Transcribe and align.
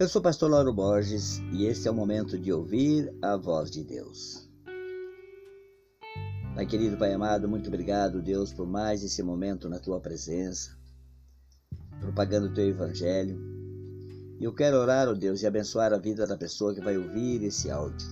Eu 0.00 0.06
sou 0.06 0.20
o 0.20 0.22
pastor 0.22 0.48
Lauro 0.48 0.72
Borges 0.72 1.40
e 1.52 1.66
este 1.66 1.88
é 1.88 1.90
o 1.90 1.94
momento 1.94 2.38
de 2.38 2.52
ouvir 2.52 3.12
a 3.20 3.36
voz 3.36 3.68
de 3.68 3.82
Deus. 3.82 4.48
Pai 6.54 6.64
querido, 6.66 6.96
Pai 6.96 7.12
amado, 7.12 7.48
muito 7.48 7.66
obrigado, 7.66 8.22
Deus, 8.22 8.52
por 8.52 8.64
mais 8.64 9.02
esse 9.02 9.20
momento 9.24 9.68
na 9.68 9.80
tua 9.80 9.98
presença, 10.00 10.78
propagando 11.98 12.46
o 12.46 12.54
teu 12.54 12.68
evangelho. 12.68 13.40
E 14.38 14.44
eu 14.44 14.54
quero 14.54 14.76
orar, 14.76 15.08
ó 15.08 15.14
Deus, 15.14 15.42
e 15.42 15.48
abençoar 15.48 15.92
a 15.92 15.98
vida 15.98 16.28
da 16.28 16.36
pessoa 16.36 16.72
que 16.72 16.80
vai 16.80 16.96
ouvir 16.96 17.42
esse 17.42 17.68
áudio. 17.68 18.06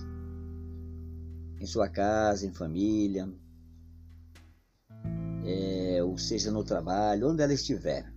Em 1.57 1.65
sua 1.65 1.87
casa, 1.87 2.45
em 2.45 2.51
família, 2.51 3.33
é, 5.45 6.03
ou 6.03 6.17
seja, 6.17 6.51
no 6.51 6.65
trabalho, 6.65 7.29
onde 7.29 7.41
ela 7.41 7.53
estiver. 7.53 8.16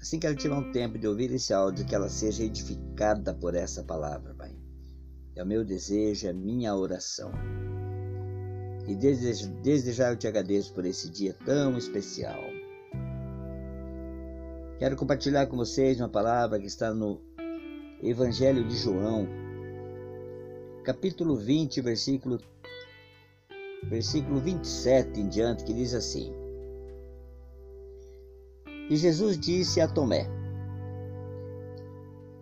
Assim 0.00 0.18
que 0.18 0.26
ela 0.26 0.34
tiver 0.34 0.54
um 0.54 0.72
tempo 0.72 0.98
de 0.98 1.06
ouvir 1.06 1.30
esse 1.30 1.52
áudio, 1.52 1.84
que 1.84 1.94
ela 1.94 2.08
seja 2.08 2.42
edificada 2.42 3.34
por 3.34 3.54
essa 3.54 3.84
palavra, 3.84 4.34
Pai. 4.34 4.56
É 5.36 5.42
o 5.42 5.46
meu 5.46 5.62
desejo, 5.62 6.26
é 6.26 6.30
a 6.30 6.34
minha 6.34 6.74
oração. 6.74 7.30
E 8.88 8.94
desde, 8.94 9.46
desde 9.62 9.92
já 9.92 10.10
eu 10.10 10.16
te 10.16 10.26
agradeço 10.26 10.72
por 10.72 10.86
esse 10.86 11.10
dia 11.10 11.36
tão 11.44 11.76
especial. 11.76 12.40
Quero 14.78 14.96
compartilhar 14.96 15.46
com 15.46 15.56
vocês 15.58 16.00
uma 16.00 16.08
palavra 16.08 16.58
que 16.58 16.66
está 16.66 16.94
no 16.94 17.20
Evangelho 18.02 18.66
de 18.66 18.76
João, 18.76 19.28
capítulo 20.82 21.36
20, 21.36 21.82
versículo, 21.82 22.40
versículo 23.84 24.40
27 24.40 25.20
em 25.20 25.28
diante, 25.28 25.64
que 25.64 25.74
diz 25.74 25.92
assim: 25.92 26.39
e 28.90 28.96
Jesus 28.96 29.38
disse 29.38 29.80
a 29.80 29.86
Tomé: 29.86 30.28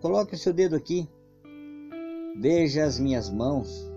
Coloque 0.01 0.33
o 0.33 0.37
seu 0.37 0.51
dedo 0.51 0.75
aqui, 0.75 1.07
veja 2.35 2.83
as 2.83 2.99
minhas 2.99 3.29
mãos, 3.29 3.87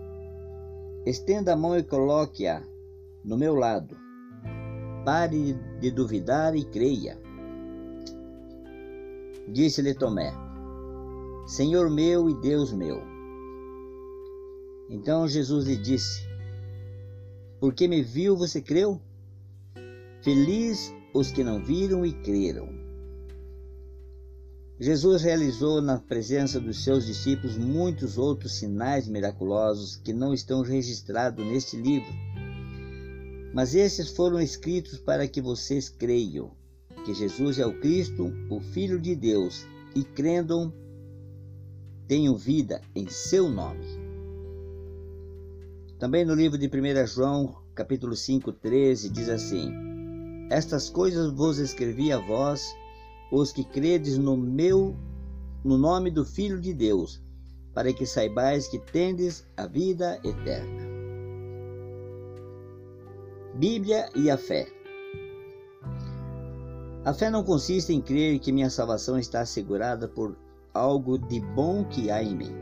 estenda 1.07 1.55
a 1.55 1.57
mão 1.57 1.79
e 1.79 1.83
coloque-a 1.83 2.63
no 3.25 3.39
meu 3.39 3.55
lado. 3.55 3.97
Pare 5.03 5.55
de 5.81 5.91
duvidar 5.91 6.55
e 6.55 6.63
creia. 6.67 7.19
Disse-lhe 9.49 9.95
Tomé: 9.95 10.31
Senhor 11.47 11.89
meu 11.89 12.29
e 12.29 12.35
Deus 12.35 12.71
meu. 12.71 13.01
Então 14.91 15.27
Jesus 15.27 15.67
lhe 15.67 15.77
disse: 15.79 16.29
Porque 17.59 17.89
me 17.89 18.03
viu, 18.03 18.37
você 18.37 18.61
creu? 18.61 19.01
Feliz 20.23 20.95
os 21.13 21.31
que 21.31 21.45
não 21.45 21.63
viram 21.63 22.05
e 22.05 22.13
creram. 22.13 22.69
Jesus 24.81 25.23
realizou 25.23 25.81
na 25.81 25.99
presença 25.99 26.59
dos 26.59 26.83
seus 26.83 27.07
discípulos 27.07 27.57
muitos 27.57 28.19
outros 28.19 28.55
sinais 28.55 29.07
miraculosos 29.07 29.97
que 29.97 30.13
não 30.13 30.35
estão 30.35 30.63
registrados 30.63 31.45
neste 31.47 31.77
livro. 31.77 32.13
Mas 33.55 33.75
esses 33.75 34.11
foram 34.11 34.41
escritos 34.41 34.99
para 34.99 35.29
que 35.29 35.41
vocês 35.41 35.89
creiam 35.89 36.51
que 37.05 37.15
Jesus 37.15 37.59
é 37.59 37.67
o 37.67 37.79
Cristo, 37.81 38.33
o 38.49 38.61
Filho 38.61 38.99
de 38.99 39.15
Deus, 39.15 39.67
e 39.95 40.05
crendo, 40.05 40.73
tenham 42.07 42.37
vida 42.37 42.81
em 42.95 43.09
seu 43.09 43.49
nome. 43.49 43.87
Também 45.99 46.25
no 46.25 46.35
livro 46.35 46.59
de 46.59 46.67
1 46.67 47.07
João, 47.07 47.57
capítulo 47.75 48.17
5, 48.17 48.53
13, 48.53 49.09
diz 49.11 49.29
assim: 49.29 49.92
estas 50.53 50.91
coisas 50.91 51.33
vos 51.33 51.59
escrevi 51.59 52.13
a 52.13 52.19
vós, 52.19 52.77
os 53.31 53.53
que 53.53 53.65
credes 53.65 54.19
no 54.19 54.37
meu 54.37 54.95
no 55.65 55.79
nome 55.79 56.11
do 56.11 56.27
Filho 56.27 56.61
de 56.61 56.75
Deus, 56.75 57.23
para 57.73 57.91
que 57.91 58.05
saibais 58.05 58.69
que 58.69 58.79
tendes 58.79 59.47
a 59.57 59.67
vida 59.67 60.21
eterna. 60.23 60.83
Bíblia 63.55 64.11
e 64.15 64.31
a 64.31 64.37
fé. 64.37 64.67
A 67.07 67.15
fé 67.15 67.31
não 67.31 67.43
consiste 67.43 67.95
em 67.95 68.03
crer 68.03 68.39
que 68.39 68.53
minha 68.53 68.69
salvação 68.69 69.19
está 69.19 69.41
assegurada 69.41 70.07
por 70.07 70.37
algo 70.75 71.17
de 71.17 71.41
bom 71.41 71.83
que 71.85 72.11
há 72.11 72.23
em 72.23 72.37
mim, 72.37 72.55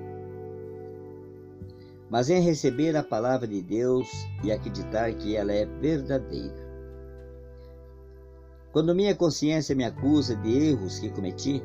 mas 2.08 2.30
em 2.30 2.40
receber 2.40 2.96
a 2.96 3.02
palavra 3.02 3.48
de 3.48 3.60
Deus 3.60 4.06
e 4.44 4.52
acreditar 4.52 5.12
que 5.14 5.34
ela 5.34 5.52
é 5.52 5.66
verdadeira. 5.66 6.69
Quando 8.72 8.94
minha 8.94 9.14
consciência 9.14 9.74
me 9.74 9.84
acusa 9.84 10.36
de 10.36 10.50
erros 10.50 10.98
que 10.98 11.10
cometi, 11.10 11.62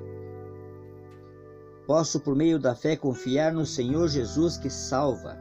posso, 1.86 2.20
por 2.20 2.36
meio 2.36 2.58
da 2.58 2.74
fé, 2.74 2.96
confiar 2.96 3.54
no 3.54 3.66
Senhor 3.66 4.08
Jesus 4.08 4.58
que 4.58 4.70
salva 4.70 5.38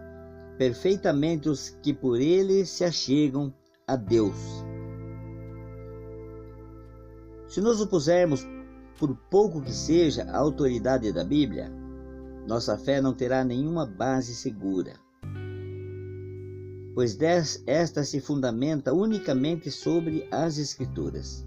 perfeitamente 0.58 1.48
os 1.48 1.70
que 1.82 1.92
por 1.92 2.20
ele 2.20 2.64
se 2.64 2.84
achegam 2.84 3.52
a 3.86 3.96
Deus. 3.96 4.36
Se 7.48 7.60
nos 7.60 7.80
opusermos, 7.80 8.46
por 8.98 9.16
pouco 9.30 9.60
que 9.60 9.72
seja, 9.72 10.24
à 10.24 10.36
autoridade 10.36 11.12
da 11.12 11.24
Bíblia, 11.24 11.72
nossa 12.46 12.76
fé 12.76 13.00
não 13.00 13.14
terá 13.14 13.42
nenhuma 13.42 13.86
base 13.86 14.34
segura, 14.34 14.94
pois 16.94 17.18
esta 17.66 18.04
se 18.04 18.20
fundamenta 18.20 18.92
unicamente 18.92 19.70
sobre 19.70 20.28
as 20.30 20.58
Escrituras. 20.58 21.44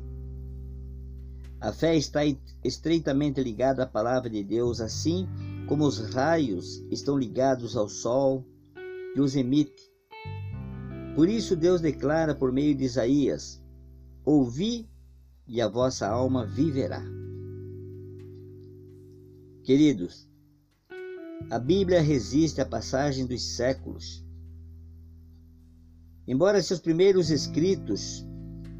A 1.60 1.72
fé 1.72 1.96
está 1.96 2.22
estreitamente 2.64 3.42
ligada 3.42 3.84
à 3.84 3.88
palavra 3.88 4.30
de 4.30 4.44
Deus, 4.44 4.80
assim 4.80 5.28
como 5.68 5.86
os 5.86 5.98
raios 6.14 6.84
estão 6.92 7.18
ligados 7.18 7.76
ao 7.76 7.90
sol 7.90 8.46
que 9.14 9.20
os 9.20 9.36
emite. 9.36 9.92
Por 11.16 11.28
isso 11.28 11.56
Deus 11.56 11.82
declara 11.82 12.36
por 12.36 12.52
meio 12.52 12.76
de 12.76 12.84
Isaías: 12.84 13.60
Ouvi 14.24 14.88
e 15.48 15.60
a 15.60 15.68
vossa 15.68 16.08
alma 16.08 16.46
viverá. 16.46 17.04
Queridos, 19.64 20.30
a 21.50 21.58
Bíblia 21.58 22.02
resiste 22.02 22.62
à 22.62 22.66
passagem 22.66 23.26
dos 23.26 23.42
séculos. 23.56 24.24
Embora 26.28 26.62
seus 26.62 26.80
primeiros 26.80 27.32
escritos 27.32 28.24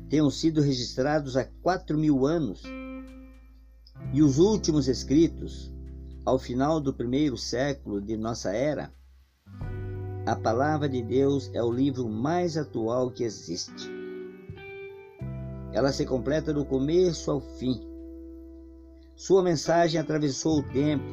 tenham 0.10 0.30
sido 0.30 0.62
registrados 0.62 1.36
há 1.36 1.46
quatro 1.62 1.98
mil 1.98 2.26
anos, 2.26 2.64
e 4.14 4.22
os 4.22 4.38
últimos 4.38 4.88
escritos, 4.88 5.74
ao 6.26 6.40
final 6.40 6.80
do 6.80 6.94
primeiro 6.94 7.38
século 7.38 8.02
de 8.02 8.16
nossa 8.16 8.54
era, 8.54 8.92
a 10.26 10.36
Palavra 10.36 10.90
de 10.90 11.02
Deus 11.02 11.50
é 11.54 11.64
o 11.64 11.72
livro 11.72 12.08
mais 12.08 12.58
atual 12.58 13.10
que 13.12 13.24
existe. 13.24 13.90
Ela 15.72 15.92
se 15.92 16.06
completa 16.06 16.54
do 16.54 16.66
começo 16.66 17.32
ao 17.32 17.40
fim. 17.40 17.80
Sua 19.16 19.42
mensagem 19.42 20.00
atravessou 20.00 20.60
o 20.60 20.64
tempo, 20.64 21.06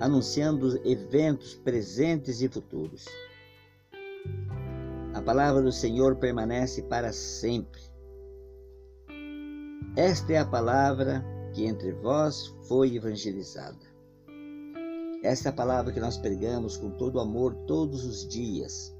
anunciando 0.00 0.76
eventos 0.84 1.54
presentes 1.54 2.40
e 2.40 2.48
futuros. 2.48 3.06
A 5.14 5.22
palavra 5.22 5.62
do 5.62 5.70
Senhor 5.70 6.16
permanece 6.16 6.82
para 6.82 7.12
sempre 7.12 7.91
esta 9.96 10.32
é 10.32 10.38
a 10.38 10.44
palavra 10.44 11.24
que 11.52 11.64
entre 11.64 11.92
vós 11.92 12.54
foi 12.66 12.96
evangelizada. 12.96 13.92
Esta 15.22 15.48
é 15.48 15.50
a 15.50 15.54
palavra 15.54 15.92
que 15.92 16.00
nós 16.00 16.16
pregamos 16.16 16.76
com 16.76 16.90
todo 16.90 17.20
amor 17.20 17.54
todos 17.66 18.04
os 18.04 18.26
dias, 18.26 18.96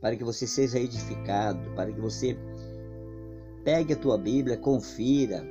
para 0.00 0.16
que 0.16 0.24
você 0.24 0.46
seja 0.46 0.78
edificado, 0.78 1.70
para 1.74 1.92
que 1.92 2.00
você 2.00 2.36
pegue 3.64 3.94
a 3.94 3.96
tua 3.96 4.18
Bíblia, 4.18 4.58
confira, 4.58 5.46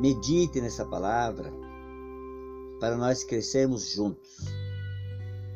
medite 0.00 0.60
nessa 0.60 0.84
palavra, 0.84 1.52
para 2.80 2.96
nós 2.96 3.22
crescermos 3.22 3.92
juntos. 3.92 4.38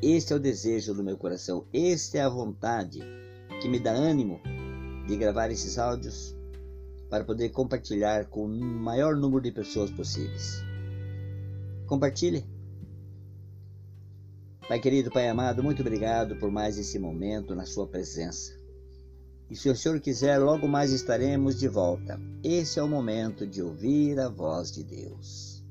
Este 0.02 0.32
é 0.32 0.36
o 0.36 0.40
desejo 0.40 0.94
do 0.94 1.02
meu 1.02 1.16
coração, 1.16 1.66
esta 1.72 2.18
é 2.18 2.20
a 2.20 2.28
vontade 2.28 3.00
que 3.60 3.68
me 3.68 3.80
dá 3.80 3.90
ânimo 3.90 4.40
de 5.06 5.16
gravar 5.16 5.50
esses 5.50 5.78
áudios 5.78 6.34
para 7.08 7.24
poder 7.24 7.50
compartilhar 7.50 8.26
com 8.26 8.44
o 8.44 8.48
maior 8.48 9.16
número 9.16 9.40
de 9.40 9.52
pessoas 9.52 9.90
possíveis. 9.90 10.62
Compartilhe. 11.86 12.44
Pai 14.68 14.80
querido, 14.80 15.10
Pai 15.10 15.28
amado, 15.28 15.62
muito 15.62 15.80
obrigado 15.80 16.36
por 16.36 16.50
mais 16.50 16.76
esse 16.76 16.98
momento 16.98 17.54
na 17.54 17.64
Sua 17.64 17.86
presença. 17.86 18.52
E 19.48 19.54
se 19.54 19.70
o 19.70 19.76
Senhor 19.76 20.00
quiser, 20.00 20.38
logo 20.38 20.66
mais 20.66 20.90
estaremos 20.90 21.56
de 21.56 21.68
volta. 21.68 22.20
Esse 22.42 22.80
é 22.80 22.82
o 22.82 22.88
momento 22.88 23.46
de 23.46 23.62
ouvir 23.62 24.18
a 24.18 24.28
voz 24.28 24.72
de 24.72 24.82
Deus. 24.82 25.64